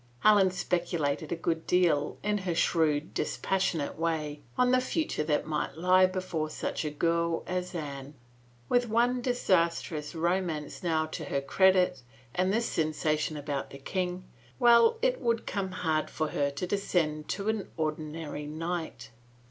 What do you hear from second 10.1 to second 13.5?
romance now to her credit and this sensation